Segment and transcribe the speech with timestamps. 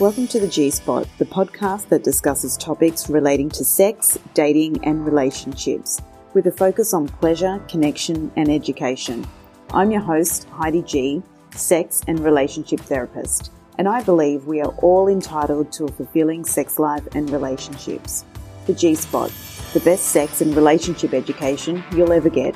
[0.00, 5.04] Welcome to the G Spot, the podcast that discusses topics relating to sex, dating, and
[5.04, 6.00] relationships,
[6.32, 9.26] with a focus on pleasure, connection, and education.
[9.74, 11.22] I'm your host, Heidi G,
[11.54, 16.78] sex and relationship therapist, and I believe we are all entitled to a fulfilling sex
[16.78, 18.24] life and relationships.
[18.64, 19.30] The G Spot,
[19.74, 22.54] the best sex and relationship education you'll ever get.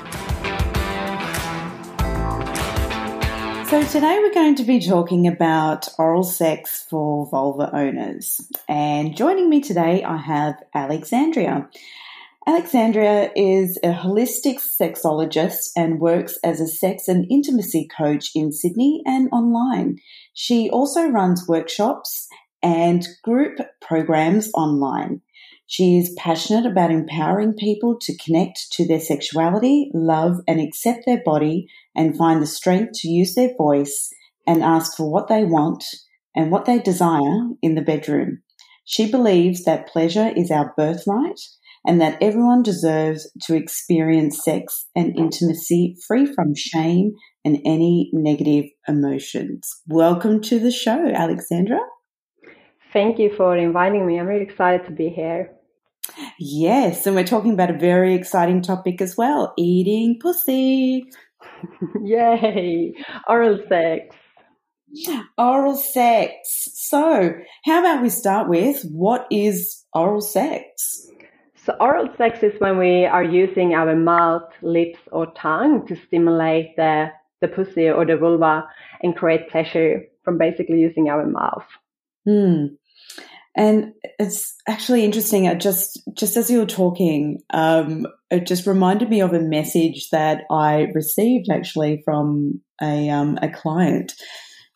[3.67, 8.39] So, today we're going to be talking about oral sex for vulva owners.
[8.69, 11.67] And joining me today, I have Alexandra.
[12.45, 19.01] Alexandra is a holistic sexologist and works as a sex and intimacy coach in Sydney
[19.03, 19.97] and online.
[20.35, 22.27] She also runs workshops
[22.61, 25.21] and group programs online.
[25.67, 31.21] She is passionate about empowering people to connect to their sexuality, love, and accept their
[31.25, 34.11] body and find the strength to use their voice
[34.45, 35.83] and ask for what they want
[36.35, 38.41] and what they desire in the bedroom.
[38.83, 41.39] She believes that pleasure is our birthright
[41.87, 47.13] and that everyone deserves to experience sex and intimacy free from shame
[47.43, 49.81] and any negative emotions.
[49.87, 51.79] Welcome to the show, Alexandra.
[52.95, 54.17] Thank you for inviting me.
[54.17, 55.51] I'm really excited to be here.
[56.39, 61.03] Yes, and we're talking about a very exciting topic as well eating pussy.
[62.01, 62.93] Yay!
[63.27, 64.15] Oral sex.
[65.37, 66.69] Oral sex.
[66.73, 67.33] So,
[67.65, 71.05] how about we start with what is oral sex?
[71.65, 76.77] So, oral sex is when we are using our mouth, lips, or tongue to stimulate
[76.77, 77.07] the,
[77.41, 78.69] the pussy or the vulva
[79.03, 81.65] and create pleasure from basically using our mouth.
[82.25, 82.67] Hmm.
[83.55, 85.47] And it's actually interesting.
[85.47, 90.09] I just just as you were talking, um, it just reminded me of a message
[90.11, 94.13] that I received actually from a um, a client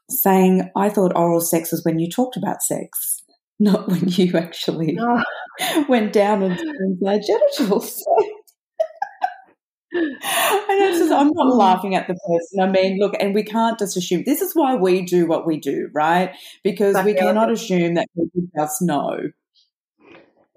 [0.09, 3.22] saying, "I thought oral sex was when you talked about sex,
[3.59, 5.85] not when you actually oh.
[5.89, 6.57] went down and
[7.02, 8.01] their genitals."
[9.91, 12.59] And just, I'm not laughing at the person.
[12.61, 15.59] I mean, look, and we can't just assume this is why we do what we
[15.59, 16.35] do, right?
[16.63, 19.19] Because we cannot assume that people just know.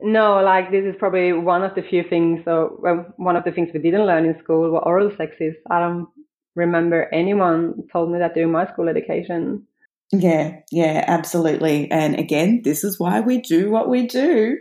[0.04, 3.52] No, like this is probably one of the few things, or well, one of the
[3.52, 5.54] things we didn't learn in school what oral sex is.
[5.70, 6.08] I don't
[6.56, 9.66] remember anyone told me that during my school education.
[10.10, 11.90] Yeah, yeah, absolutely.
[11.90, 14.58] And again, this is why we do what we do.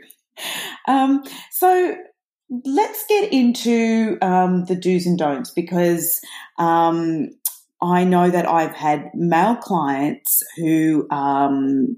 [0.87, 1.95] Um, so
[2.65, 6.19] let's get into um, the do's and don'ts because
[6.57, 7.29] um,
[7.81, 11.97] I know that I've had male clients who, um,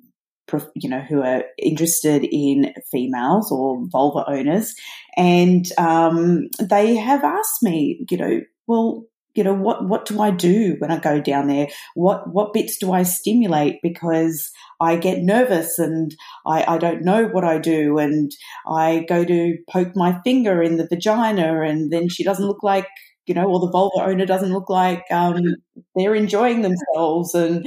[0.75, 4.75] you know, who are interested in females or vulva owners,
[5.17, 9.05] and um, they have asked me, you know, well,
[9.35, 11.67] you know what what do I do when I go down there?
[11.95, 17.25] What what bits do I stimulate because I get nervous and I, I don't know
[17.27, 18.31] what I do and
[18.67, 22.87] I go to poke my finger in the vagina and then she doesn't look like
[23.25, 25.39] you know or the vulva owner doesn't look like um,
[25.95, 27.65] they're enjoying themselves and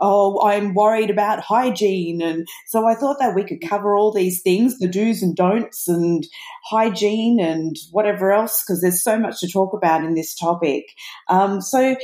[0.00, 2.22] oh, I'm worried about hygiene.
[2.22, 5.88] And so I thought that we could cover all these things, the do's and don'ts
[5.88, 6.26] and
[6.64, 10.86] hygiene and whatever else, because there's so much to talk about in this topic.
[11.28, 11.96] Um, so,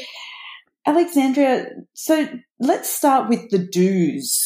[0.87, 2.29] Alexandra, so
[2.61, 4.45] let's start with the do's.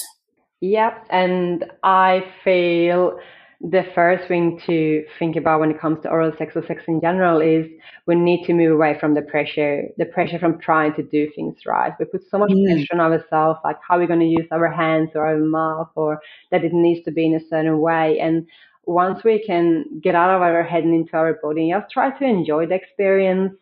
[0.60, 1.06] Yep.
[1.10, 3.18] And I feel
[3.60, 6.98] the first thing to think about when it comes to oral sex or sex in
[7.00, 7.66] general is
[8.06, 11.54] we need to move away from the pressure, the pressure from trying to do things
[11.66, 11.93] right.
[11.98, 12.65] We put so much mm.
[12.65, 16.21] pressure on ourselves, like how we're going to use our hands or our mouth, or
[16.50, 18.19] that it needs to be in a certain way.
[18.19, 18.47] And
[18.87, 22.25] once we can get out of our head and into our body, just try to
[22.25, 23.53] enjoy the experience.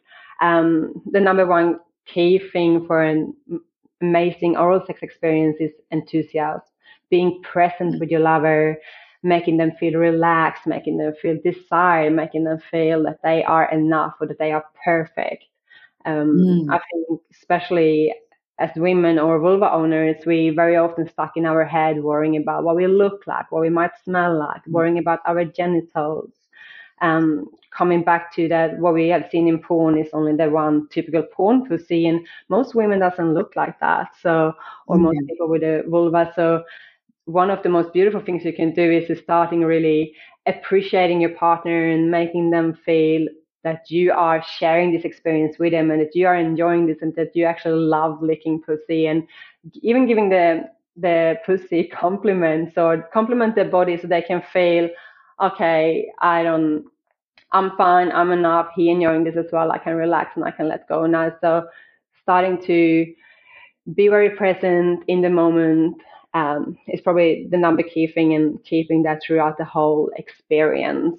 [0.41, 3.35] Um, the number one key thing for an
[4.01, 6.63] amazing oral sex experience is enthusiasm,
[7.11, 8.79] being present with your lover,
[9.23, 14.15] making them feel relaxed, making them feel desired, making them feel that they are enough
[14.21, 15.45] or that they are perfect.
[16.05, 16.75] Um, mm.
[16.75, 18.15] I think, especially
[18.59, 22.77] as women or vulva owners, we very often stuck in our head worrying about what
[22.77, 24.73] we look like, what we might smell like, mm.
[24.73, 26.33] worrying about our genitals.
[27.01, 30.89] Um, coming back to that, what we have seen in porn is only the one
[30.89, 34.09] typical porn pussy, and most women doesn't look like that.
[34.21, 34.55] So,
[34.87, 35.03] or mm.
[35.03, 36.33] most people with a vulva.
[36.35, 36.65] So,
[37.29, 40.15] one of the most beautiful things you can do is starting really
[40.47, 43.29] appreciating your partner and making them feel
[43.65, 47.15] that you are sharing this experience with them and that you are enjoying this and
[47.17, 49.27] that you actually love licking pussy and
[49.83, 50.65] even giving the
[50.97, 54.89] the pussy compliments or compliment their body so they can feel
[55.43, 56.83] okay i don't
[57.53, 60.67] i'm fine i'm enough he enjoying this as well i can relax and i can
[60.67, 61.05] let go.
[61.05, 61.69] Now so
[62.23, 63.07] starting to
[63.95, 66.01] be very present in the moment
[66.35, 71.17] um, is probably the number key thing in keeping that throughout the whole experience.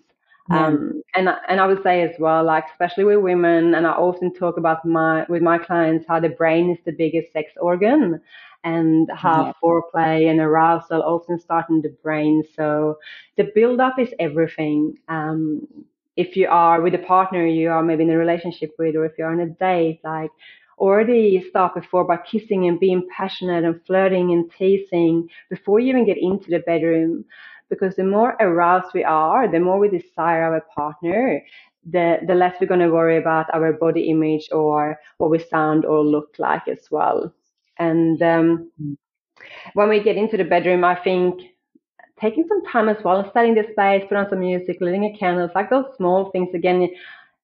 [0.49, 0.67] Yeah.
[0.67, 4.33] Um, and and I would say as well, like especially with women, and I often
[4.33, 8.19] talk about my with my clients how the brain is the biggest sex organ,
[8.63, 9.53] and how yeah.
[9.63, 12.43] foreplay and arousal often start in the brain.
[12.55, 12.97] So
[13.37, 14.97] the build up is everything.
[15.07, 15.67] Um,
[16.15, 19.13] if you are with a partner you are maybe in a relationship with, or if
[19.17, 20.31] you're on a date, like
[20.79, 26.05] already start before by kissing and being passionate and flirting and teasing before you even
[26.05, 27.25] get into the bedroom.
[27.69, 31.43] Because the more aroused we are, the more we desire our partner,
[31.85, 35.85] the, the less we're going to worry about our body image or what we sound
[35.85, 37.31] or look like as well.
[37.77, 38.97] And um, mm.
[39.73, 41.41] when we get into the bedroom, I think
[42.19, 45.45] taking some time as well, setting the space, put on some music, lighting a candle,
[45.45, 46.89] it's like those small things again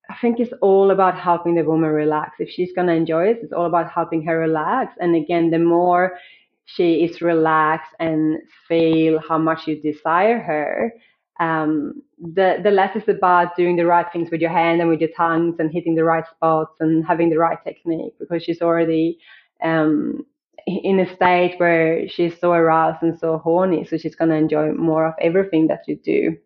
[0.09, 2.35] I think it's all about helping the woman relax.
[2.39, 4.95] If she's going to enjoy it, it's all about helping her relax.
[4.99, 6.17] And again, the more
[6.65, 8.37] she is relaxed and
[8.67, 10.93] feel how much you desire her,
[11.39, 15.01] um, the the less it's about doing the right things with your hand and with
[15.01, 19.19] your tongues and hitting the right spots and having the right technique because she's already
[19.61, 20.25] um,
[20.65, 24.71] in a state where she's so aroused and so horny, so she's going to enjoy
[24.71, 26.37] more of everything that you do.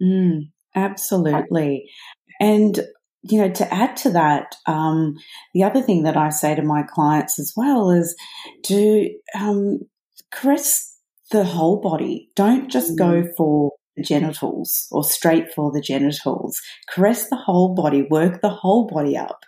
[0.00, 1.88] Mm, absolutely.
[2.40, 2.80] And
[3.26, 5.16] you know, to add to that, um,
[5.54, 8.14] the other thing that I say to my clients as well is
[8.64, 9.80] to um,
[10.30, 10.98] caress
[11.30, 12.30] the whole body.
[12.36, 12.98] Don't just mm.
[12.98, 16.60] go for the genitals or straight for the genitals.
[16.88, 19.40] Caress the whole body, work the whole body up.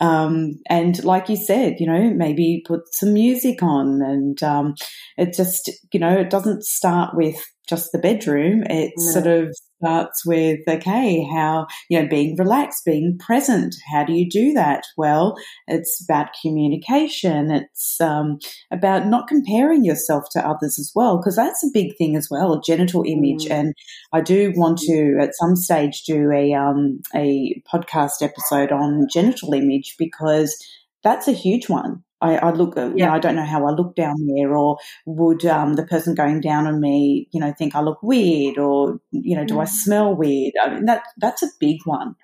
[0.00, 4.74] Um, and like you said, you know, maybe put some music on and um,
[5.16, 7.36] it just, you know, it doesn't start with
[7.68, 8.62] just the bedroom.
[8.64, 9.12] It no.
[9.12, 13.76] sort of starts with, okay, how, you know, being relaxed, being present.
[13.92, 14.82] How do you do that?
[14.96, 15.36] Well,
[15.66, 17.50] it's about communication.
[17.50, 18.38] It's um,
[18.72, 22.54] about not comparing yourself to others as well, because that's a big thing as well,
[22.54, 23.44] a genital image.
[23.44, 23.50] Mm.
[23.50, 23.74] And
[24.12, 29.54] I do want to, at some stage, do a, um, a podcast episode on genital
[29.54, 30.56] image because
[31.04, 32.02] that's a huge one.
[32.20, 32.86] I, I look, yeah.
[32.88, 36.14] you know, I don't know how I look down there, or would um, the person
[36.14, 39.62] going down on me, you know, think I look weird, or you know, do mm.
[39.62, 40.54] I smell weird?
[40.62, 42.16] I mean, that that's a big one.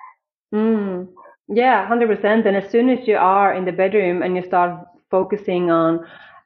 [0.53, 1.09] Mm.
[1.49, 2.47] Yeah, hundred percent.
[2.47, 6.01] And as soon as you are in the bedroom and you start focusing on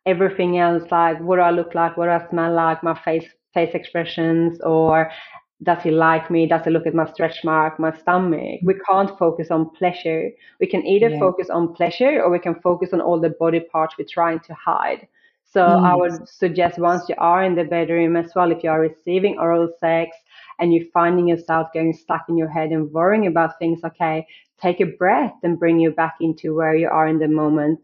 [0.05, 3.27] everything else, like what do I look like, what do I smell like, my face
[3.55, 5.11] face expressions, or
[5.63, 6.47] does he like me?
[6.47, 8.61] Does he look at my stretch mark, my stomach?
[8.63, 10.31] We can't focus on pleasure.
[10.61, 11.19] We can either yeah.
[11.19, 14.55] focus on pleasure or we can focus on all the body parts we're trying to
[14.55, 15.09] hide.
[15.51, 15.85] So mm.
[15.85, 19.39] I would suggest once you are in the bedroom as well, if you are receiving
[19.39, 20.17] oral sex
[20.61, 24.27] and you're finding yourself getting stuck in your head and worrying about things, okay,
[24.61, 27.81] take a breath and bring you back into where you are in the moment.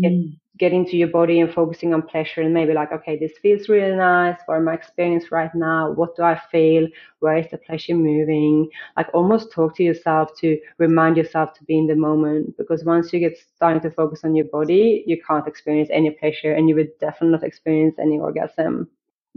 [0.00, 3.32] Get, mm get into your body and focusing on pleasure and maybe like, okay, this
[3.42, 4.36] feels really nice.
[4.46, 5.92] What my experience right now?
[5.92, 6.88] What do I feel?
[7.20, 8.70] Where is the pleasure moving?
[8.96, 13.12] Like almost talk to yourself to remind yourself to be in the moment because once
[13.12, 16.74] you get starting to focus on your body, you can't experience any pleasure and you
[16.74, 18.88] would definitely not experience any orgasm.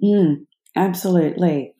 [0.01, 0.45] Mm,
[0.75, 1.73] absolutely.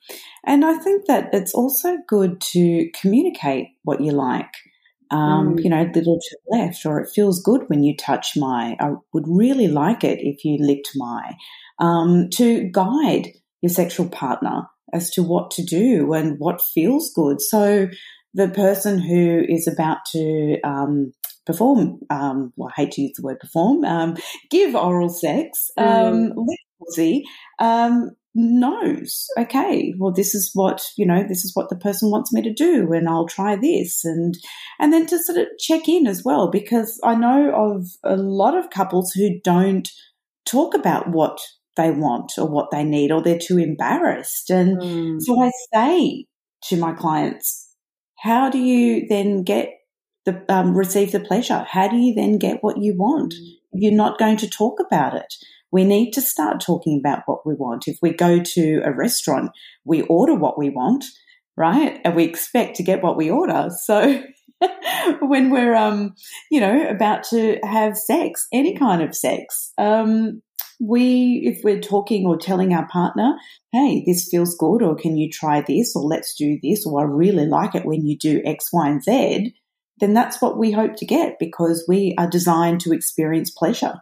[0.45, 4.53] And I think that it's also good to communicate what you like
[5.11, 5.63] um, mm.
[5.63, 8.75] you know, little to the left, or it feels good when you touch my.
[8.79, 11.35] I would really like it if you licked my.
[11.79, 13.29] Um, to guide
[13.61, 17.41] your sexual partner as to what to do and what feels good.
[17.41, 17.87] So
[18.33, 21.13] the person who is about to um,
[21.45, 24.17] perform, um, well, I hate to use the word perform, um,
[24.49, 25.83] give oral sex, mm.
[25.83, 26.45] um,
[27.59, 32.31] um, knows, okay, well, this is what, you know, this is what the person wants
[32.31, 34.05] me to do and I'll try this.
[34.05, 34.35] And,
[34.79, 38.57] and then to sort of check in as well, because I know of a lot
[38.57, 39.89] of couples who don't
[40.45, 41.39] talk about what
[41.75, 44.49] they want or what they need or they're too embarrassed.
[44.49, 45.17] And mm.
[45.19, 46.25] so I say
[46.65, 47.67] to my clients,
[48.17, 49.69] how do you then get
[50.25, 51.65] the, um, receive the pleasure?
[51.67, 53.33] How do you then get what you want?
[53.33, 53.51] Mm.
[53.73, 55.33] You're not going to talk about it
[55.71, 57.87] we need to start talking about what we want.
[57.87, 59.51] If we go to a restaurant,
[59.85, 61.05] we order what we want,
[61.57, 61.99] right?
[62.03, 63.69] And we expect to get what we order.
[63.83, 64.23] So
[65.21, 66.15] when we're, um,
[66.49, 70.41] you know, about to have sex, any kind of sex, um,
[70.79, 73.33] we, if we're talking or telling our partner,
[73.73, 77.03] hey, this feels good, or can you try this, or let's do this, or I
[77.03, 79.53] really like it when you do X, Y, and Z,
[79.99, 83.95] then that's what we hope to get because we are designed to experience pleasure.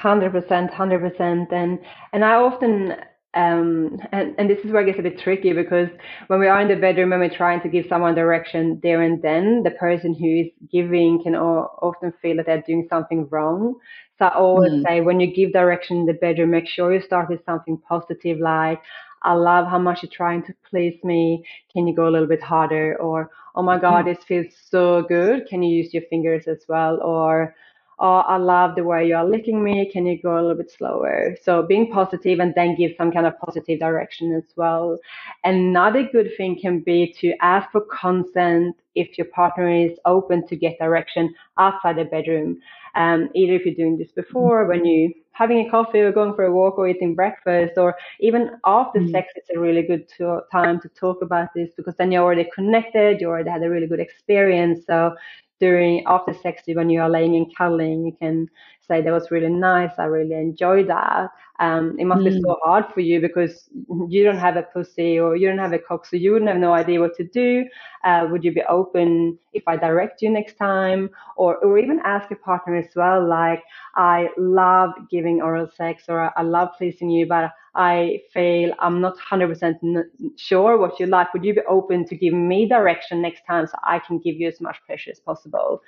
[0.00, 1.78] Hundred percent, hundred percent, and
[2.12, 2.94] and I often
[3.34, 5.88] um, and, and this is where it gets a bit tricky because
[6.26, 9.22] when we are in the bedroom and we're trying to give someone direction there and
[9.22, 13.74] then, the person who is giving can often feel that they're doing something wrong.
[14.18, 14.84] So I always mm.
[14.84, 18.38] say when you give direction in the bedroom, make sure you start with something positive
[18.38, 18.82] like,
[19.22, 21.44] I love how much you're trying to please me.
[21.72, 22.96] Can you go a little bit harder?
[22.98, 25.46] Or, oh my God, this feels so good.
[25.46, 27.00] Can you use your fingers as well?
[27.02, 27.54] Or,
[28.00, 29.88] oh, I love the way you are licking me.
[29.92, 31.36] Can you go a little bit slower?
[31.42, 34.98] So being positive and then give some kind of positive direction as well.
[35.44, 40.56] Another good thing can be to ask for consent if your partner is open to
[40.56, 42.58] get direction outside the bedroom.
[42.94, 46.44] Um, either if you're doing this before when you having a coffee or going for
[46.44, 49.10] a walk or eating breakfast or even after mm.
[49.12, 52.50] sex it's a really good to- time to talk about this because then you're already
[52.52, 55.14] connected you already had a really good experience so
[55.60, 58.48] during after sex when you are laying and cuddling you can
[58.86, 61.30] say that was really nice i really enjoyed that.
[61.60, 62.32] Um, it must mm.
[62.32, 63.68] be so hard for you because
[64.08, 66.58] you don't have a pussy or you don't have a cock so you wouldn't have
[66.58, 67.66] no idea what to do.
[68.02, 71.10] Uh, would you be open if i direct you next time?
[71.36, 73.62] Or, or even ask your partner as well like
[73.94, 79.16] i love giving oral sex or i love pleasing you but I feel I'm not
[79.18, 80.04] 100%
[80.36, 81.32] sure what you like.
[81.32, 84.48] Would you be open to give me direction next time so I can give you
[84.48, 85.82] as much pleasure as possible?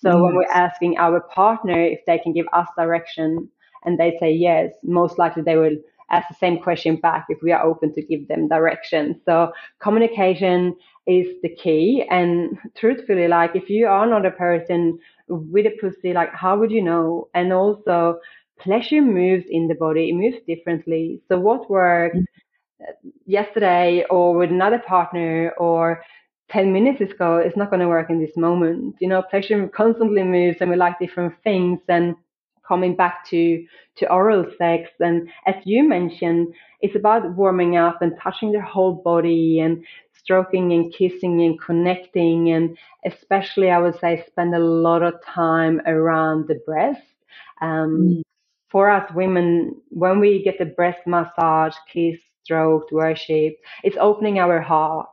[0.00, 3.48] So when we're asking our partner if they can give us direction
[3.84, 5.76] and they say yes, most likely they will
[6.10, 9.20] ask the same question back if we are open to give them direction.
[9.24, 12.04] So communication is the key.
[12.10, 16.70] And truthfully, like if you are not a person with a pussy, like how would
[16.70, 17.28] you know?
[17.34, 18.20] And also
[18.58, 21.20] pleasure moves in the body, it moves differently.
[21.28, 23.08] So what worked mm-hmm.
[23.26, 26.02] yesterday or with another partner or
[26.50, 28.96] 10 minutes ago is not going to work in this moment.
[29.00, 32.16] You know, pleasure constantly moves and we like different things and
[32.66, 33.64] coming back to,
[33.96, 34.90] to oral sex.
[35.00, 40.72] And as you mentioned, it's about warming up and touching their whole body and stroking
[40.72, 42.50] and kissing and connecting.
[42.50, 47.02] And especially, I would say, spend a lot of time around the breast.
[47.60, 48.22] Um, mm
[48.68, 54.60] for us women, when we get the breast massage, kiss, stroked, worship, it's opening our
[54.60, 55.08] heart.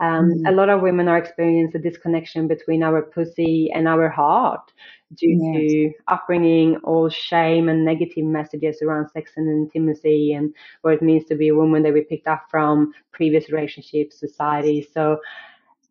[0.00, 0.48] Um, mm.
[0.48, 4.72] A lot of women are experiencing a disconnection between our pussy and our heart
[5.14, 5.56] due yes.
[5.56, 11.24] to upbringing, all shame and negative messages around sex and intimacy and what it means
[11.26, 14.86] to be a woman that we picked up from previous relationships, society.
[14.92, 15.20] So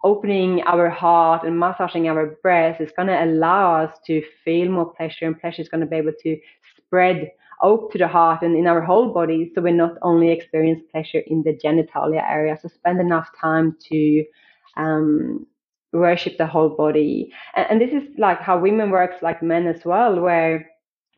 [0.03, 4.93] opening our heart and massaging our breast is going to allow us to feel more
[4.93, 6.37] pleasure and pleasure is going to be able to
[6.93, 7.31] spread
[7.63, 11.23] out to the heart and in our whole body so we not only experience pleasure
[11.25, 12.55] in the genitalia area.
[12.61, 14.23] So spend enough time to
[14.77, 15.47] um,
[15.91, 17.31] worship the whole body.
[17.55, 20.69] And, and, this is like how women works like men as well where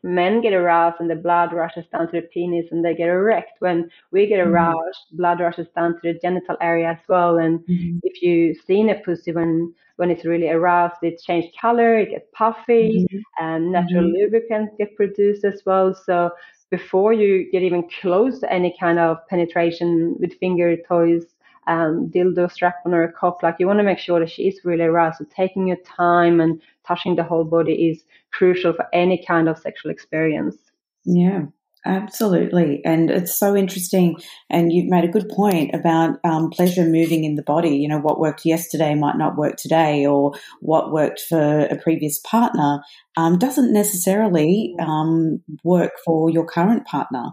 [0.06, 3.52] men get aroused and the blood rushes down to the penis and they get erect.
[3.58, 4.52] When we get mm-hmm.
[4.52, 5.16] aroused, mm-hmm.
[5.16, 7.38] blood rushes down to the genital area as well.
[7.38, 7.98] And mm-hmm.
[8.04, 12.26] if you've seen a pussy when when it's really aroused, it changes color, it gets
[12.34, 13.44] puffy, mm-hmm.
[13.44, 14.16] and natural mm-hmm.
[14.16, 15.94] lubricants get produced as well.
[15.94, 16.30] So
[16.70, 21.24] before you get even close to any kind of penetration with finger toys,
[21.66, 23.42] um, dildo strap on her cock.
[23.42, 25.18] Like you want to make sure that she is really aroused.
[25.18, 29.58] So taking your time and touching the whole body is crucial for any kind of
[29.58, 30.56] sexual experience.
[31.04, 31.46] Yeah.
[31.86, 32.82] Absolutely.
[32.84, 34.16] And it's so interesting.
[34.50, 37.76] And you've made a good point about um, pleasure moving in the body.
[37.76, 42.18] You know, what worked yesterday might not work today, or what worked for a previous
[42.18, 42.80] partner
[43.16, 47.26] um, doesn't necessarily um, work for your current partner.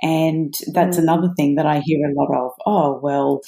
[0.00, 1.02] And that's mm.
[1.02, 2.52] another thing that I hear a lot of.
[2.64, 3.40] Oh, well,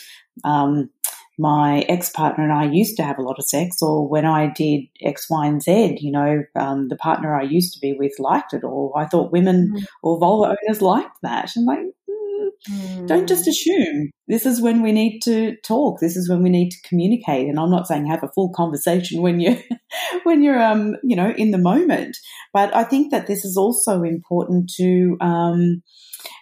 [0.43, 0.91] um,
[1.39, 4.53] my ex partner and I used to have a lot of sex, or when I
[4.55, 8.13] did X, Y, and Z, you know, um, the partner I used to be with
[8.19, 9.85] liked it, or I thought women mm.
[10.03, 11.51] or vulva owners liked that.
[11.55, 13.07] And like, mm, mm.
[13.07, 14.11] don't just assume.
[14.27, 16.01] This is when we need to talk.
[16.01, 17.49] This is when we need to communicate.
[17.49, 19.59] And I'm not saying have a full conversation when you
[20.25, 22.17] when you're um you know in the moment,
[22.53, 25.83] but I think that this is also important to um,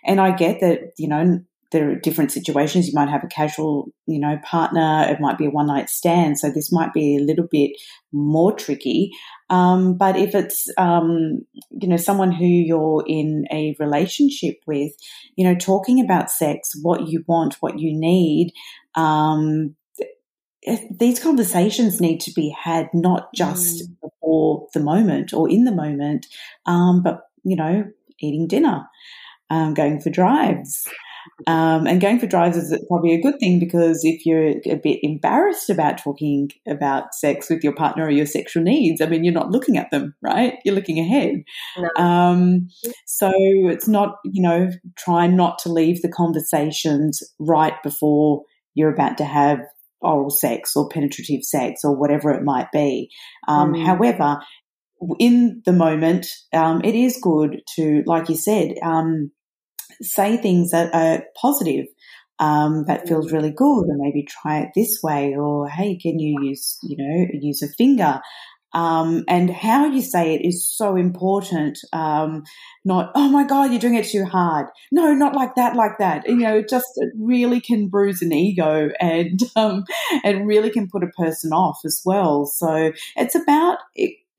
[0.06, 1.40] and I get that you know
[1.72, 2.86] there are different situations.
[2.86, 5.06] You might have a casual, you know, partner.
[5.08, 6.38] It might be a one night stand.
[6.38, 7.72] So this might be a little bit
[8.12, 9.10] more tricky.
[9.50, 14.92] Um, but if it's, um, you know, someone who you're in a relationship with,
[15.36, 18.52] you know, talking about sex, what you want, what you need,
[18.94, 19.74] um,
[20.90, 23.96] these conversations need to be had not just mm.
[24.02, 26.26] before the moment or in the moment,
[26.66, 27.84] um, but, you know,
[28.20, 28.82] eating dinner,
[29.50, 30.88] um, going for drives
[31.46, 35.00] Um, and going for drives is probably a good thing because if you're a bit
[35.02, 39.32] embarrassed about talking about sex with your partner or your sexual needs, I mean, you're
[39.32, 40.58] not looking at them, right?
[40.64, 41.42] You're looking ahead.
[41.78, 42.02] No.
[42.02, 42.68] Um,
[43.06, 48.42] so it's not, you know, try not to leave the conversations right before
[48.74, 49.60] you're about to have
[50.00, 53.10] oral sex or penetrative sex or whatever it might be.
[53.48, 53.84] Um, mm.
[53.84, 54.40] However,
[55.18, 59.30] in the moment, um, it is good to, like you said, um,
[60.02, 61.86] say things that are positive.
[62.38, 66.36] Um, that feels really good, and maybe try it this way, or hey, can you
[66.42, 68.20] use, you know, use a finger?
[68.76, 71.78] Um, and how you say it is so important.
[71.94, 72.42] Um,
[72.84, 74.66] not, oh my God, you're doing it too hard.
[74.92, 76.28] No, not like that, like that.
[76.28, 79.84] You know, just it really can bruise an ego and, um,
[80.24, 82.44] it really can put a person off as well.
[82.44, 83.78] So it's about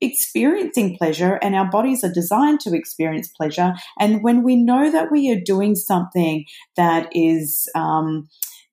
[0.00, 3.74] experiencing pleasure and our bodies are designed to experience pleasure.
[3.98, 6.44] And when we know that we are doing something
[6.76, 8.28] that is um,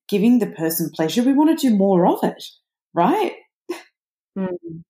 [0.08, 2.42] giving the person pleasure, we want to do more of it,
[2.94, 3.32] right?
[4.38, 4.82] Mm.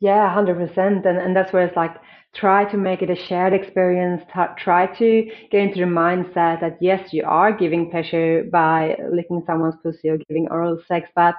[0.00, 1.96] Yeah, hundred percent, and and that's where it's like
[2.34, 4.22] try to make it a shared experience.
[4.58, 9.76] Try to get into the mindset that yes, you are giving pleasure by licking someone's
[9.82, 11.34] pussy or giving oral sex, but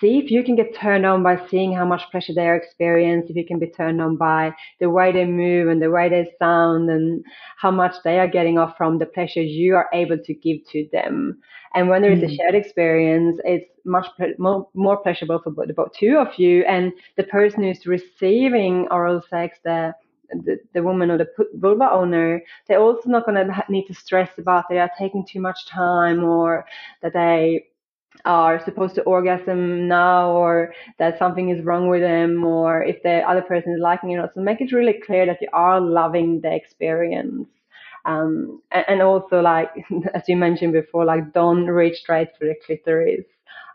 [0.00, 3.36] see if you can get turned on by seeing how much pleasure they experience, if
[3.36, 6.90] you can be turned on by the way they move and the way they sound
[6.90, 7.24] and
[7.56, 10.88] how much they are getting off from the pleasure you are able to give to
[10.92, 11.38] them.
[11.74, 12.34] And when there is a hmm.
[12.34, 14.06] shared experience, it's much
[14.38, 19.22] more, more pleasurable for both, both two of you and the person who's receiving oral
[19.30, 19.94] sex, the
[20.30, 24.30] the, the woman or the vulva owner, they're also not going to need to stress
[24.38, 26.66] about they are taking too much time or
[27.00, 27.64] that they
[28.24, 33.18] are supposed to orgasm now or that something is wrong with them or if the
[33.28, 34.16] other person is liking it.
[34.16, 37.48] or So make it really clear that you are loving the experience.
[38.04, 39.70] Um, and, and, also like,
[40.14, 43.26] as you mentioned before, like don't reach straight for the clitoris.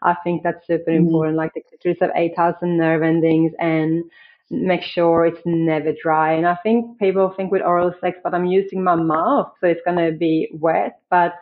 [0.01, 1.05] I think that's super mm-hmm.
[1.05, 1.37] important.
[1.37, 4.03] Like the clitoris have 8,000 nerve endings and
[4.51, 6.33] make sure it's never dry.
[6.33, 9.81] And I think people think with oral sex, but I'm using my mouth, so it's
[9.85, 10.99] going to be wet.
[11.09, 11.35] But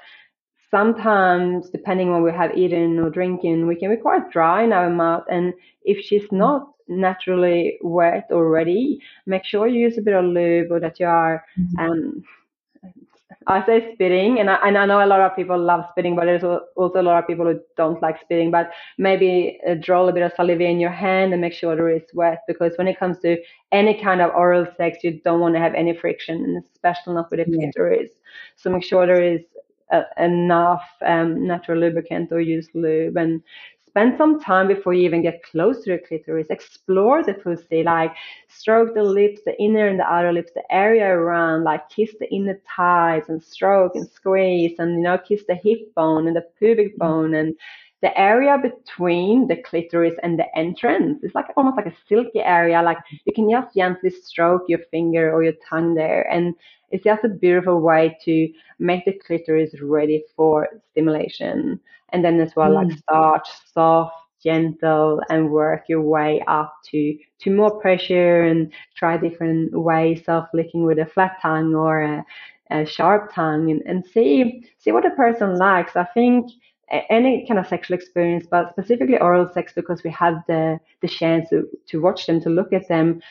[0.72, 4.74] sometimes, depending on what we have eaten or drinking, we can be quite dry in
[4.74, 5.26] our mouth.
[5.30, 6.34] And if she's mm.
[6.34, 11.06] not naturally wet already, make sure you use a bit of lube or that you
[11.06, 11.44] are.
[11.60, 11.80] Mm-hmm.
[11.80, 12.24] Um,
[13.48, 16.26] I say spitting, and I, and I know a lot of people love spitting, but
[16.26, 18.52] there's also a lot of people who don't like spitting.
[18.52, 21.90] But maybe uh, draw a bit of saliva in your hand and make sure there
[21.90, 23.38] is wet, because when it comes to
[23.72, 27.40] any kind of oral sex, you don't want to have any friction, especially not with
[27.40, 28.12] the clitoris.
[28.56, 29.42] So make sure there is
[30.18, 33.42] enough um, natural lubricant or use lube and
[33.90, 36.48] spend some time before you even get close to the clitoris.
[36.50, 38.14] Explore the pussy, like
[38.48, 42.30] stroke the lips, the inner and the outer lips, the area around, like kiss the
[42.30, 46.46] inner thighs and stroke and squeeze and, you know, kiss the hip bone and the
[46.60, 47.00] pubic mm-hmm.
[47.00, 47.56] bone and
[48.02, 52.82] the area between the clitoris and the entrance is like almost like a silky area.
[52.82, 56.22] Like you can just gently stroke your finger or your tongue there.
[56.32, 56.56] And
[56.92, 58.48] it's just a beautiful way to
[58.80, 61.80] make the clitoris ready for stimulation.
[62.10, 62.88] And then as well, mm.
[62.88, 69.18] like start soft, gentle, and work your way up to to more pressure and try
[69.18, 72.26] different ways of licking with a flat tongue or a,
[72.72, 75.98] a sharp tongue and, and see see what the person likes.
[75.98, 76.50] I think
[76.92, 81.50] any kind of sexual experience, but specifically oral sex, because we have the the chance
[81.50, 83.22] to, to watch them, to look at them,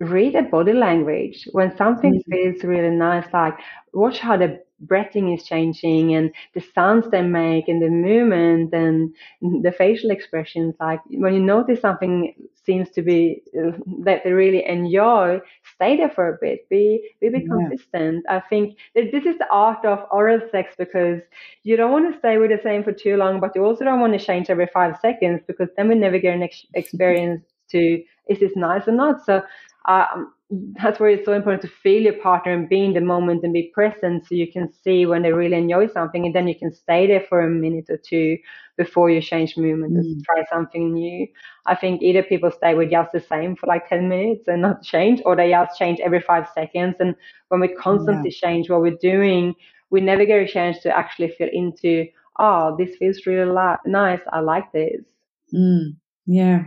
[0.00, 2.32] read a body language when something mm-hmm.
[2.32, 3.54] feels really nice like
[3.94, 9.14] watch how the breathing is changing and the sounds they make and the movement and
[9.62, 12.34] the facial expressions like when you notice something
[12.66, 13.70] seems to be uh,
[14.04, 15.40] that they really enjoy
[15.74, 17.46] stay there for a bit be be, be yeah.
[17.54, 21.20] consistent i think that this is the art of oral sex because
[21.62, 24.00] you don't want to stay with the same for too long but you also don't
[24.00, 28.02] want to change every five seconds because then we never get an ex- experience to
[28.28, 29.42] is this nice or not so
[29.86, 33.42] um, that's where it's so important to feel your partner and be in the moment
[33.42, 36.54] and be present so you can see when they really enjoy something and then you
[36.56, 38.36] can stay there for a minute or two
[38.76, 39.98] before you change movement mm.
[39.98, 41.26] and try something new.
[41.66, 44.84] I think either people stay with just the same for like 10 minutes and not
[44.84, 46.94] change or they just change every five seconds.
[47.00, 47.16] And
[47.48, 48.48] when we constantly yeah.
[48.48, 49.54] change what we're doing,
[49.90, 52.06] we never get a chance to actually feel into,
[52.38, 54.20] oh, this feels really li- nice.
[54.32, 55.02] I like this.
[55.52, 55.96] Mm.
[56.26, 56.64] Yeah.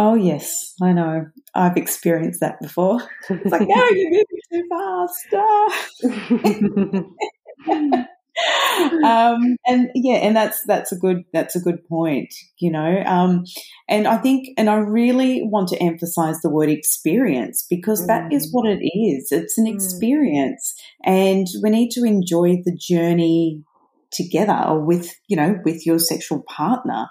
[0.00, 1.26] Oh, yes, I know.
[1.56, 3.00] I've experienced that before.
[3.28, 5.34] It's like, no, you're moving too fast.
[9.04, 13.02] um, and yeah, and that's that's a good that's a good point, you know.
[13.06, 13.42] Um,
[13.88, 18.06] and I think, and I really want to emphasize the word experience because mm.
[18.06, 18.50] that is mm.
[18.52, 19.32] what it is.
[19.32, 19.74] It's an mm.
[19.74, 23.64] experience, and we need to enjoy the journey
[24.12, 27.08] together or with you know with your sexual partner.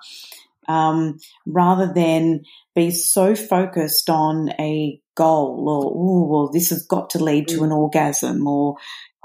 [0.68, 2.42] Um, rather than
[2.76, 7.60] be so focused on a goal or, oh, well, this has got to lead to
[7.60, 7.64] mm.
[7.66, 8.76] an orgasm or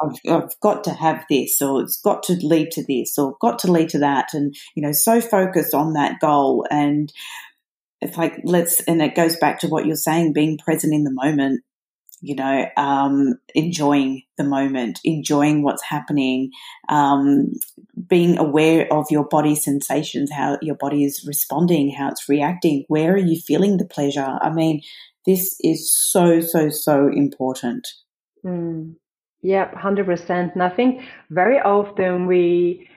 [0.02, 3.58] I've, I've, got to have this or it's got to lead to this or got
[3.60, 4.28] to lead to that.
[4.32, 6.66] And, you know, so focused on that goal.
[6.70, 7.12] And
[8.00, 11.12] it's like, let's, and it goes back to what you're saying, being present in the
[11.12, 11.62] moment,
[12.22, 16.50] you know, um, enjoying the moment, enjoying what's happening,
[16.88, 17.52] um,
[18.06, 23.12] being aware of your body sensations, how your body is responding, how it's reacting, where
[23.12, 24.38] are you feeling the pleasure?
[24.40, 24.82] I mean,
[25.26, 27.88] this is so, so, so important.
[28.44, 28.94] Mm.
[29.42, 30.54] Yeah, hundred percent.
[30.54, 32.88] And I think very often we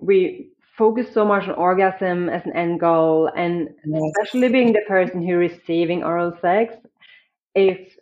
[0.00, 0.48] we
[0.78, 4.02] focus so much on orgasm as an end goal, and yes.
[4.16, 6.74] especially being the person who receiving oral sex.
[7.54, 7.96] If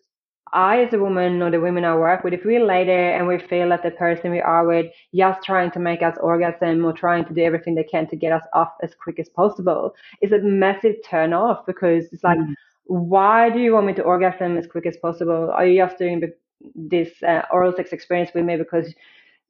[0.52, 3.28] I, as a woman, or the women I work with, if we lay there and
[3.28, 6.92] we feel that the person we are with just trying to make us orgasm or
[6.92, 10.32] trying to do everything they can to get us off as quick as possible, is
[10.32, 12.54] a massive turn off because it's like, mm.
[12.84, 15.50] why do you want me to orgasm as quick as possible?
[15.52, 16.22] Are you just doing
[16.74, 18.92] this uh, oral sex experience with me because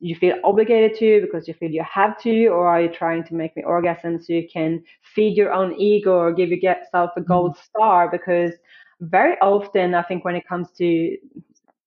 [0.01, 3.35] you feel obligated to, because you feel you have to, or are you trying to
[3.35, 4.83] make me orgasm so you can
[5.15, 7.63] feed your own ego or give yourself a gold mm.
[7.63, 8.11] star?
[8.11, 8.53] Because
[9.01, 11.17] very often, I think when it comes to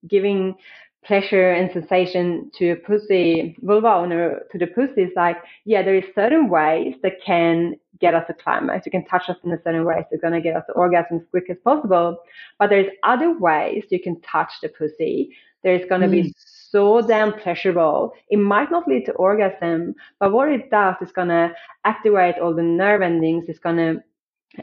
[0.08, 0.56] giving
[1.06, 5.95] pleasure and sensation to a pussy, vulva owner to the pussy is like, yeah, there
[5.95, 8.86] is certain ways that can get us a climax.
[8.86, 11.17] You can touch us in a certain way, so going to get us the orgasm
[11.17, 12.17] as quick as possible.
[12.60, 15.36] But there's other ways you can touch the pussy.
[15.63, 16.23] There's going to mm.
[16.23, 18.13] be so damn pleasurable.
[18.30, 21.54] It might not lead to orgasm, but what it does is going to
[21.86, 23.45] activate all the nerve endings.
[23.47, 24.04] It's going to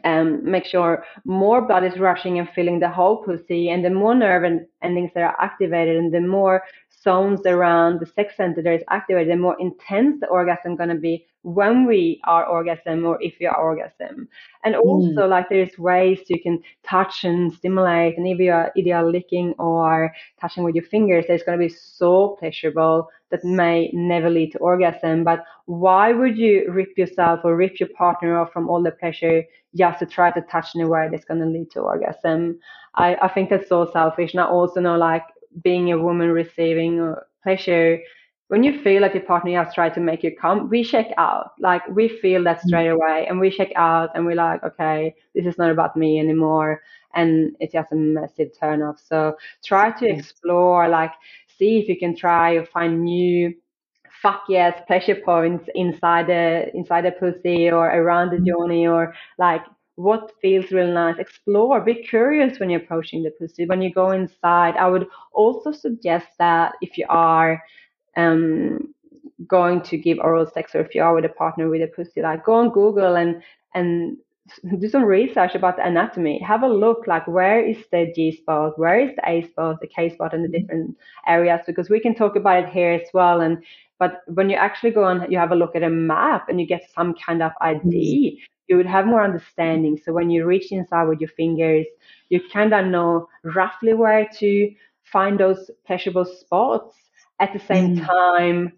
[0.04, 4.14] um, make sure more blood is rushing and filling the whole pussy, and the more
[4.14, 4.44] nerve
[4.82, 6.62] endings that are activated, and the more
[7.02, 10.94] zones around the sex center that is activated, the more intense the orgasm going to
[10.94, 14.28] be when we are orgasm or if we are orgasm.
[14.64, 14.80] And mm.
[14.80, 15.28] also, mm.
[15.28, 20.12] like there's ways you can touch and stimulate, and if you are either licking or
[20.40, 24.58] touching with your fingers, it's going to be so pleasurable that may never lead to
[24.58, 25.24] orgasm.
[25.24, 29.44] But why would you rip yourself or rip your partner off from all the pleasure
[29.74, 32.58] just to try to touch in a way that's going to lead to orgasm?
[32.94, 34.32] I, I think that's so selfish.
[34.32, 35.24] And I also know like
[35.62, 37.98] being a woman receiving pleasure,
[38.48, 41.52] when you feel like your partner has tried to make you come, we check out.
[41.60, 42.66] Like we feel that mm.
[42.66, 46.18] straight away and we check out and we're like, okay, this is not about me
[46.18, 46.82] anymore.
[47.14, 49.00] And it's just a massive turn off.
[49.04, 51.12] So try to explore, like
[51.58, 53.54] see if you can try or find new
[54.22, 58.46] fuck yes pleasure points inside the inside the pussy or around the mm.
[58.46, 59.62] johnny or like
[60.00, 61.18] what feels really nice.
[61.18, 63.66] Explore, be curious when you're approaching the pussy.
[63.66, 67.62] When you go inside, I would also suggest that if you are
[68.16, 68.94] um,
[69.46, 72.22] going to give oral sex or if you are with a partner with a pussy,
[72.22, 73.42] like go on Google and
[73.74, 74.16] and
[74.78, 76.40] do some research about the anatomy.
[76.46, 79.88] Have a look, like where is the G spot, where is the A spot, the
[79.88, 80.62] K spot, and the mm-hmm.
[80.62, 83.40] different areas, because we can talk about it here as well.
[83.40, 83.62] And
[83.98, 86.66] but when you actually go on, you have a look at a map and you
[86.66, 88.38] get some kind of ID.
[88.38, 89.98] Mm-hmm you would have more understanding.
[90.02, 91.86] So when you reach inside with your fingers,
[92.28, 94.70] you kind of know roughly where to
[95.02, 96.96] find those pleasurable spots.
[97.40, 98.06] At the same mm.
[98.06, 98.72] time,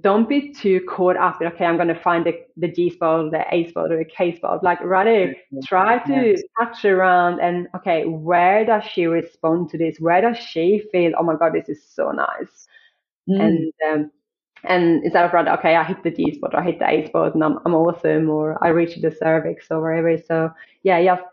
[0.00, 3.30] don't be too caught up in, okay, I'm going to find the, the G spot,
[3.30, 4.64] the A spot, or the K spot.
[4.64, 9.98] Like, rather try to touch around and, okay, where does she respond to this?
[10.00, 12.66] Where does she feel, oh my God, this is so nice?
[13.28, 13.40] Mm.
[13.40, 14.10] And um,
[14.64, 17.06] and instead of rather, okay, I hit the G spot or I hit the A
[17.06, 20.16] spot and I'm, I'm awesome or I reach the cervix or wherever.
[20.16, 20.52] So
[20.84, 21.24] yeah, just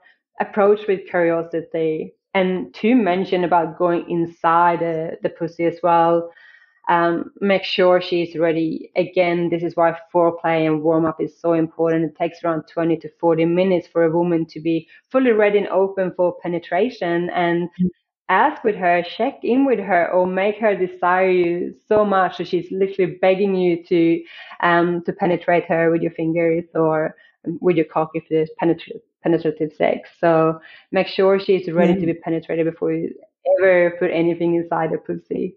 [0.42, 2.14] approach with curiosity.
[2.34, 6.32] And to mention about going inside the, the pussy as well,
[6.90, 8.92] um, make sure she's ready.
[8.96, 12.04] Again, this is why foreplay and warm up is so important.
[12.04, 15.68] It takes around 20 to 40 minutes for a woman to be fully ready and
[15.68, 17.30] open for penetration.
[17.30, 17.70] And
[18.28, 22.48] ask with her, check in with her, or make her desire you so much that
[22.48, 24.24] she's literally begging you to
[24.62, 27.16] um, to penetrate her with your fingers or
[27.62, 30.10] with your cock if there's penetrative penetrative sex.
[30.20, 30.60] So
[30.92, 32.00] make sure she's ready mm.
[32.00, 33.14] to be penetrated before you
[33.60, 35.56] ever put anything inside her pussy.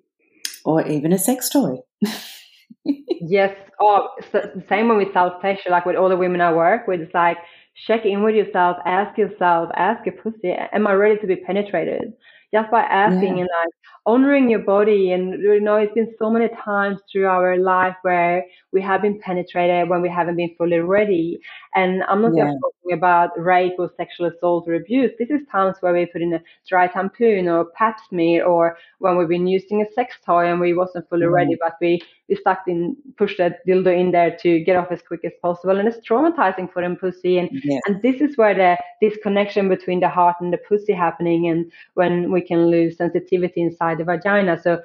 [0.64, 1.78] Or even a sex toy.
[2.84, 3.54] yes.
[3.80, 5.70] Oh, so same one with self pleasure.
[5.70, 7.38] Like with all the women I work with, it's like
[7.86, 12.12] check in with yourself, ask yourself, ask your pussy, am I ready to be penetrated?
[12.52, 13.42] just by asking yeah.
[13.42, 15.12] and like honoring your body.
[15.12, 19.18] And you know, it's been so many times through our life where we have been
[19.20, 21.40] penetrated when we haven't been fully ready.
[21.74, 22.46] And I'm not yeah.
[22.46, 25.10] just talking about rape or sexual assault or abuse.
[25.18, 29.16] This is times where we put in a dry tampon or pap smear or when
[29.16, 31.32] we've been using a sex toy and we wasn't fully mm.
[31.32, 35.00] ready, but we, we stuck in, pushed that dildo in there to get off as
[35.00, 35.78] quick as possible.
[35.78, 37.38] And it's traumatizing for them pussy.
[37.38, 37.80] And, yeah.
[37.86, 42.30] and this is where the disconnection between the heart and the pussy happening and when
[42.30, 44.60] we can lose sensitivity inside the vagina.
[44.60, 44.82] So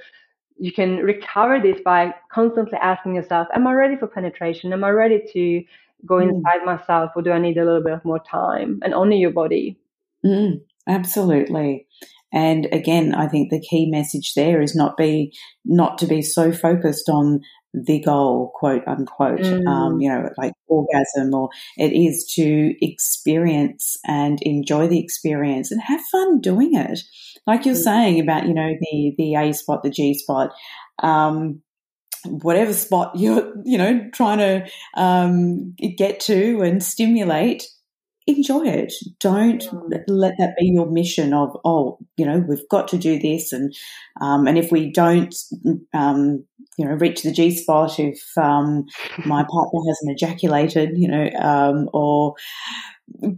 [0.59, 4.73] you can recover this by constantly asking yourself, am I ready for penetration?
[4.73, 5.63] Am I ready to
[6.05, 6.29] go mm.
[6.29, 6.65] inside mm.
[6.65, 9.79] myself or do I need a little bit of more time and honor your body?
[10.25, 11.87] Mm, absolutely.
[12.33, 15.33] And again, I think the key message there is not be
[15.63, 17.41] not to be so focused on
[17.73, 19.67] the goal, quote unquote, um, mm.
[19.67, 25.81] um, you know, like orgasm, or it is to experience and enjoy the experience and
[25.81, 26.99] have fun doing it.
[27.45, 27.83] Like you're mm.
[27.83, 30.51] saying about, you know, the the A spot, the G spot.
[31.01, 31.61] Um,
[32.27, 37.67] whatever spot you're, you know, trying to um, get to and stimulate,
[38.27, 38.93] enjoy it.
[39.19, 39.63] Don't
[40.07, 43.53] let that be your mission of, oh, you know, we've got to do this.
[43.53, 43.73] And,
[44.21, 45.33] um, and if we don't,
[45.93, 46.43] um,
[46.77, 48.85] you know, reach the G spot, if, um,
[49.25, 52.35] my partner hasn't ejaculated, you know, um, or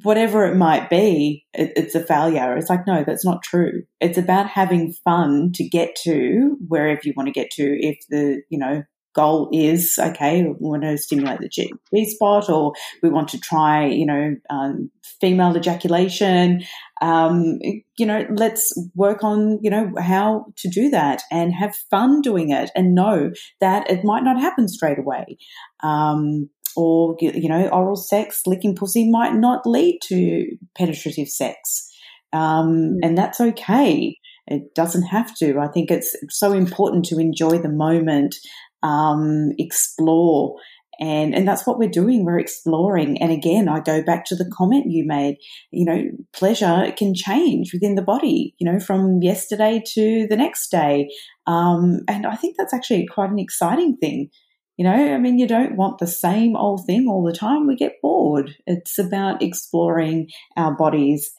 [0.04, 2.58] whatever it might be, it, it's a failure.
[2.58, 3.84] It's like, no, that's not true.
[4.02, 7.64] It's about having fun to get to wherever you want to get to.
[7.64, 8.84] If the, you know,
[9.20, 13.40] goal is okay, we want to stimulate the G, G spot, or we want to
[13.40, 16.62] try, you know, um, female ejaculation.
[17.02, 17.60] Um,
[17.98, 22.52] you know, let's work on, you know, how to do that and have fun doing
[22.52, 25.38] it and know that it might not happen straight away.
[25.84, 30.46] Um, or, you know, oral sex, licking pussy might not lead to
[30.78, 31.90] penetrative sex.
[32.32, 34.18] Um, and that's okay.
[34.48, 35.60] It doesn't have to.
[35.60, 38.36] I think it's so important to enjoy the moment
[38.84, 40.56] um, explore.
[41.02, 42.26] And, and that's what we're doing.
[42.26, 43.22] We're exploring.
[43.22, 45.38] And again, I go back to the comment you made.
[45.72, 50.70] You know, pleasure can change within the body, you know, from yesterday to the next
[50.70, 51.10] day.
[51.48, 54.30] Um, and I think that's actually quite an exciting thing.
[54.76, 57.68] You know, I mean, you don't want the same old thing all the time.
[57.68, 58.56] We get bored.
[58.66, 61.32] It's about exploring our bodies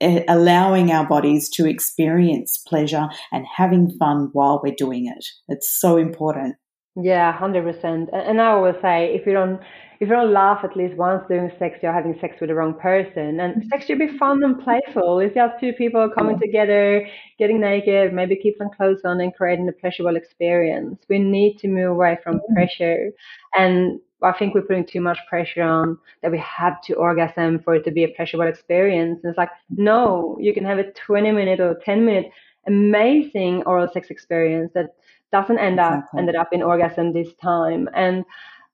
[0.00, 5.24] allowing our bodies to experience pleasure and having fun while we're doing it.
[5.48, 6.54] It's so important.
[7.00, 8.10] Yeah, hundred percent.
[8.12, 9.60] And I always say, if you don't,
[10.00, 12.74] if you don't laugh at least once doing sex, you're having sex with the wrong
[12.74, 13.40] person.
[13.40, 13.68] And mm-hmm.
[13.68, 15.20] sex should be fun and playful.
[15.20, 17.06] It's just two people coming together,
[17.38, 20.98] getting naked, maybe keep some clothes on, and creating a pleasurable experience.
[21.08, 22.54] We need to move away from mm-hmm.
[22.54, 23.10] pressure.
[23.56, 27.76] And I think we're putting too much pressure on that we have to orgasm for
[27.76, 29.20] it to be a pleasurable experience.
[29.22, 29.84] And it's like, mm-hmm.
[29.84, 32.30] no, you can have a 20 minute or 10 minute
[32.66, 34.94] amazing oral sex experience that
[35.32, 36.18] doesn't end exactly.
[36.18, 37.88] up ended up in orgasm this time.
[37.94, 38.24] And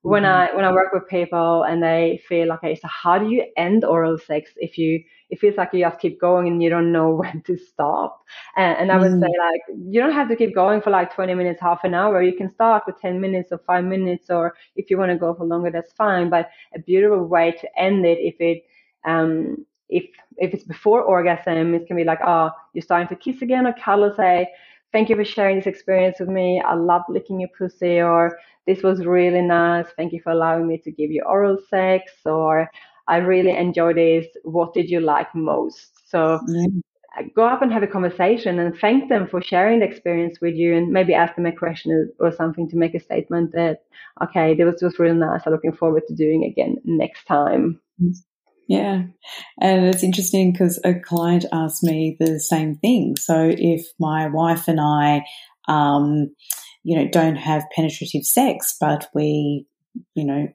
[0.03, 0.53] when mm-hmm.
[0.53, 3.47] I when I work with people and they feel like, okay, so how do you
[3.57, 6.93] end oral sex if you it feels like you just keep going and you don't
[6.93, 8.23] know when to stop.
[8.57, 9.21] And, and I would mm.
[9.21, 12.23] say like you don't have to keep going for like 20 minutes, half an hour.
[12.23, 15.35] You can start with 10 minutes or five minutes, or if you want to go
[15.35, 16.29] for longer, that's fine.
[16.29, 18.64] But a beautiful way to end it if it
[19.07, 20.05] um if
[20.37, 23.73] if it's before orgasm, it can be like, oh, you're starting to kiss again, or
[23.73, 24.49] cuddle, say,
[24.94, 26.62] thank you for sharing this experience with me.
[26.64, 29.88] I love licking your pussy, or this was really nice.
[29.96, 32.70] Thank you for allowing me to give you oral sex, or
[33.09, 34.26] I really enjoyed this.
[34.44, 35.90] What did you like most?
[36.09, 36.80] So mm.
[37.35, 40.76] go up and have a conversation and thank them for sharing the experience with you,
[40.76, 43.83] and maybe ask them a question or something to make a statement that,
[44.22, 45.42] okay, this was just really nice.
[45.44, 47.80] I'm looking forward to doing again next time.
[48.68, 49.03] Yeah.
[49.61, 53.16] And it's interesting because a client asked me the same thing.
[53.16, 55.24] So if my wife and I,
[55.68, 56.35] um,
[56.83, 59.66] you know, don't have penetrative sex, but we,
[60.14, 60.48] you know,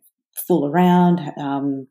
[0.47, 1.87] fool around, um,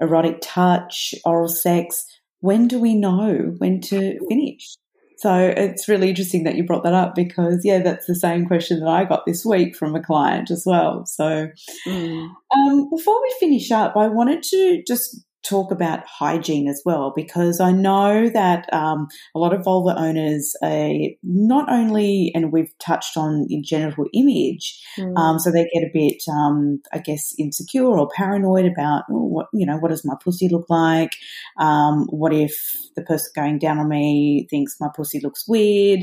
[0.00, 2.04] erotic touch, oral sex,
[2.40, 4.76] when do we know when to finish?
[5.18, 8.78] So it's really interesting that you brought that up because, yeah, that's the same question
[8.78, 11.06] that I got this week from a client as well.
[11.06, 11.48] So
[11.86, 12.28] mm.
[12.54, 17.60] um, before we finish up, I wanted to just talk about hygiene as well, because
[17.60, 23.16] I know that um, a lot of vulva owners are not only, and we've touched
[23.16, 25.16] on in genital image, mm.
[25.16, 29.46] um, so they get a bit, um, I guess, insecure or paranoid about oh, what
[29.52, 31.12] you know, what does my pussy look like?
[31.58, 32.54] Um, what if
[32.96, 36.00] the person going down on me thinks my pussy looks weird?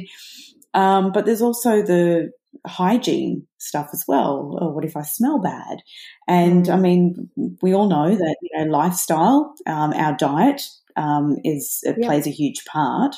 [0.74, 2.32] Um, but there's also the
[2.66, 4.58] hygiene stuff as well.
[4.60, 5.80] Or what if I smell bad?
[6.28, 7.30] And I mean,
[7.62, 10.62] we all know that you know lifestyle, um, our diet
[10.96, 13.16] um, is it plays a huge part.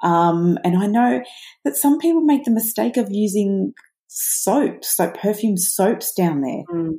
[0.00, 1.22] Um, and I know
[1.64, 3.74] that some people make the mistake of using
[4.06, 6.62] soaps, like perfume soaps down there.
[6.70, 6.98] Mm.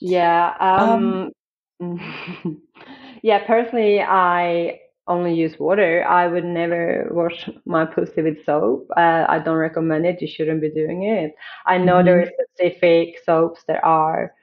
[0.00, 0.54] Yeah.
[0.60, 1.32] Um,
[1.80, 2.62] um,
[3.22, 6.04] yeah, personally, I only use water.
[6.04, 8.88] I would never wash my pussy with soap.
[8.96, 10.20] Uh, I don't recommend it.
[10.20, 11.34] You shouldn't be doing it.
[11.66, 12.06] I know mm-hmm.
[12.06, 14.34] there are specific soaps that are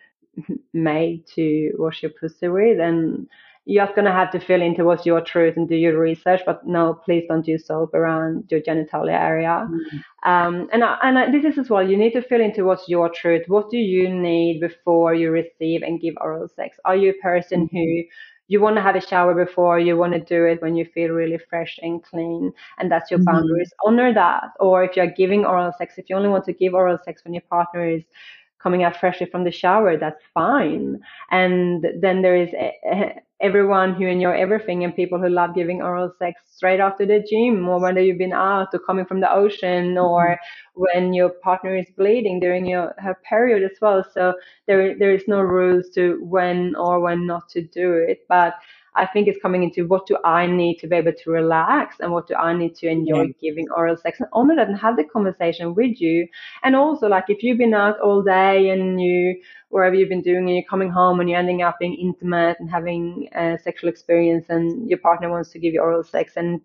[0.73, 3.28] made to wash your pussy with, and
[3.65, 6.41] you're just gonna have to fill into what's your truth and do your research.
[6.45, 9.67] But no, please don't use soap around your genitalia area.
[9.69, 10.30] Mm-hmm.
[10.30, 11.88] Um, and I, and I, this is as well.
[11.88, 13.43] You need to fill into what's your truth.
[13.47, 16.78] What do you need before you receive and give oral sex?
[16.86, 17.78] Are you a person mm-hmm.
[17.78, 18.04] who
[18.48, 21.10] you want to have a shower before you want to do it when you feel
[21.10, 23.32] really fresh and clean and that's your mm-hmm.
[23.32, 26.74] boundaries honor that or if you're giving oral sex if you only want to give
[26.74, 28.04] oral sex when your partner is
[28.63, 30.99] coming out freshly from the shower, that's fine.
[31.30, 32.49] And then there is
[33.43, 37.67] everyone who enjoy everything and people who love giving oral sex straight after the gym
[37.67, 40.82] or whether you've been out or coming from the ocean or mm-hmm.
[40.82, 44.06] when your partner is bleeding during your her period as well.
[44.13, 44.34] So
[44.65, 48.19] there there is no rules to when or when not to do it.
[48.30, 48.56] But
[48.96, 52.12] I think it's coming into what do I need to be able to relax and
[52.12, 53.34] what do I need to enjoy yeah.
[53.42, 56.28] giving oral sex and honor that and have the conversation with you.
[56.64, 60.48] And also like if you've been out all day and you wherever you've been doing
[60.48, 64.46] and you're coming home and you're ending up being intimate and having a sexual experience
[64.50, 66.62] and your partner wants to give you oral sex and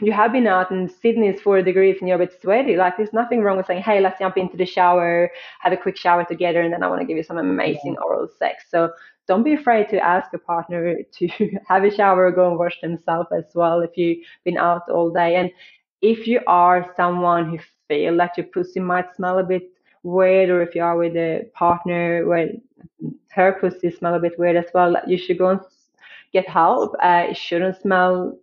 [0.00, 2.76] you have been out and Sydney is 40 degrees and you're a bit sweaty.
[2.76, 5.96] Like there's nothing wrong with saying, hey, let's jump into the shower, have a quick
[5.96, 8.04] shower together, and then I want to give you some amazing yeah.
[8.04, 8.64] oral sex.
[8.68, 8.90] So
[9.26, 11.28] don't be afraid to ask a partner to
[11.68, 15.10] have a shower or go and wash themselves as well if you've been out all
[15.10, 15.36] day.
[15.36, 15.50] And
[16.02, 19.70] if you are someone who feel like your pussy might smell a bit
[20.02, 22.48] weird, or if you are with a partner where
[23.30, 25.60] her pussy smell a bit weird as well, you should go and
[26.32, 26.94] get help.
[27.02, 28.36] Uh, it shouldn't smell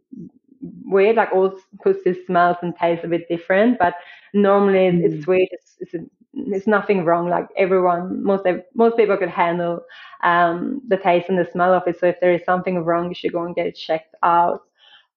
[0.86, 1.16] weird.
[1.16, 3.96] Like all pussy smells and tastes a bit different, but
[4.34, 5.04] normally mm.
[5.04, 5.50] it's sweet.
[5.52, 6.06] It's, it's a
[6.46, 7.30] there's nothing wrong.
[7.30, 8.46] Like everyone, most
[8.76, 9.82] most people could handle
[10.24, 12.00] um, the taste and the smell of it.
[12.00, 14.62] So if there is something wrong, you should go and get it checked out.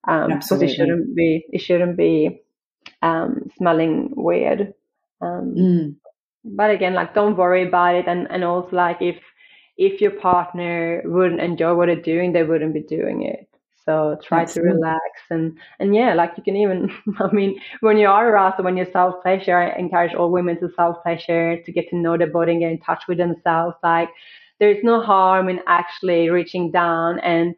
[0.08, 2.40] Um, because it shouldn't be it shouldn't be
[3.02, 4.72] um, smelling weird.
[5.20, 5.96] Um, mm.
[6.42, 9.16] But again, like don't worry about it, and and also like if
[9.76, 13.49] if your partner wouldn't enjoy what they're doing, they wouldn't be doing it.
[13.84, 16.90] So try to relax and and yeah, like you can even
[17.20, 20.70] I mean when you are aroused when you self pleasure, I encourage all women to
[20.76, 23.76] self pleasure to get to know their body and get in touch with themselves.
[23.82, 24.10] Like
[24.58, 27.54] there is no harm in actually reaching down and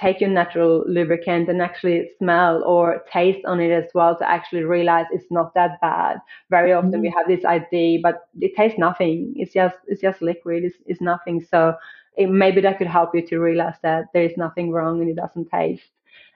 [0.00, 4.62] take your natural lubricant and actually smell or taste on it as well to actually
[4.62, 6.18] realize it's not that bad.
[6.50, 7.02] Very often mm-hmm.
[7.02, 9.32] we have this idea, but it tastes nothing.
[9.36, 10.64] It's just it's just liquid.
[10.64, 11.44] It's, it's nothing.
[11.50, 11.74] So
[12.18, 15.16] it, maybe that could help you to realize that there is nothing wrong and it
[15.16, 15.88] doesn't taste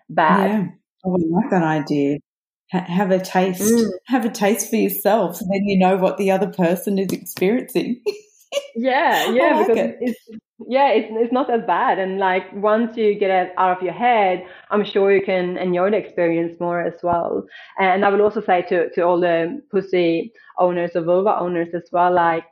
[0.08, 0.50] bad.
[0.50, 0.66] Yeah,
[1.04, 2.18] oh, I like that idea.
[2.70, 3.90] have a taste, mm.
[4.06, 8.02] have a taste for yourself, so then you know what the other person is experiencing.
[8.76, 9.96] yeah, yeah, like because it.
[10.00, 10.28] it's
[10.68, 13.92] yeah, it's it's not as bad, and like once you get it out of your
[13.92, 17.44] head, I'm sure you can enjoy the experience more as well.
[17.78, 21.88] And I will also say to to all the pussy owners or vulva owners as
[21.92, 22.44] well, like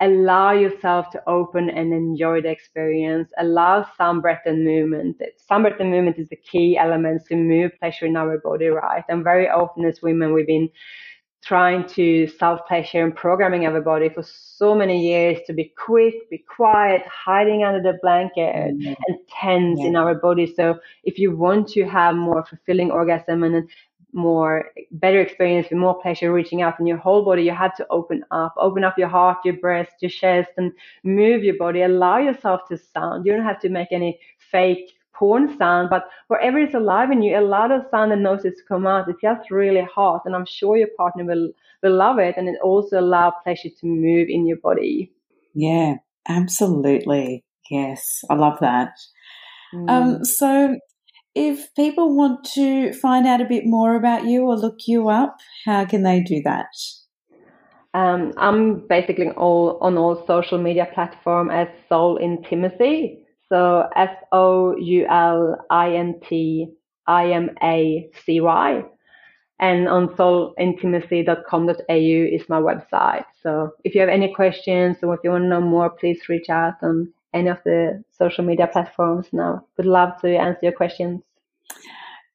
[0.00, 3.30] allow yourself to open and enjoy the experience.
[3.38, 5.20] Allow some breath and movement.
[5.48, 9.04] Some breath and movement is the key element to move pleasure in our body, right?
[9.08, 10.70] And very often as women, we've been
[11.42, 16.14] trying to self pleasure and programming our body for so many years to be quick,
[16.30, 18.92] be quiet, hiding under the blanket mm-hmm.
[19.06, 19.86] and tense yeah.
[19.86, 20.52] in our body.
[20.54, 23.68] So if you want to have more fulfilling orgasm and
[24.12, 27.42] more better experience with more pleasure reaching out in your whole body.
[27.42, 30.72] You had to open up open up your heart your breast your chest and
[31.04, 31.82] move your body.
[31.82, 33.26] Allow yourself to sound.
[33.26, 37.38] You don't have to make any fake porn sound but wherever it's alive in you
[37.38, 39.08] allow the sound and noises to come out.
[39.08, 41.50] It's just really hot and i'm sure your partner will
[41.82, 45.12] will love it and it also allow pleasure to move in your body.
[45.54, 45.96] Yeah
[46.28, 47.44] absolutely.
[47.70, 48.92] Yes i love that.
[49.72, 49.90] Um, mm.
[49.90, 50.78] um, so
[51.34, 55.36] if people want to find out a bit more about you or look you up,
[55.64, 56.66] how can they do that?
[57.92, 63.24] Um, I'm basically all on all social media platform as Soul Intimacy.
[63.48, 66.68] So S O U L I N T
[67.06, 68.84] I M A C Y.
[69.58, 73.24] And on soulintimacy.com.au is my website.
[73.42, 76.48] So if you have any questions or if you want to know more, please reach
[76.48, 79.64] out on any of the social media platforms now.
[79.76, 81.22] Would love to answer your questions.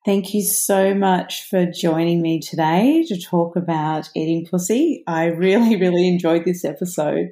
[0.06, 5.04] Thank you so much for joining me today to talk about eating pussy.
[5.08, 7.30] I really, really enjoyed this episode.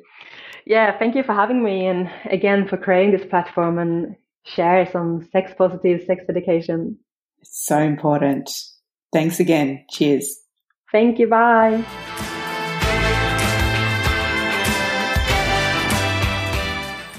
[0.65, 5.27] Yeah, thank you for having me and again for creating this platform and share some
[5.31, 6.97] sex positive sex education.
[7.41, 8.49] It's so important.
[9.11, 9.85] Thanks again.
[9.91, 10.39] Cheers.
[10.91, 11.27] Thank you.
[11.27, 12.32] Bye.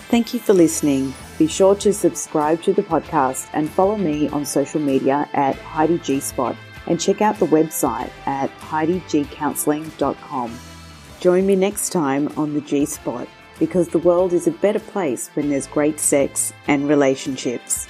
[0.08, 1.14] Thank you for listening.
[1.38, 5.98] Be sure to subscribe to the podcast and follow me on social media at Heidi
[5.98, 10.58] G Spot and check out the website at HeidiGCounseling.com.
[11.20, 13.26] Join me next time on the G Spot
[13.58, 17.88] because the world is a better place when there's great sex and relationships.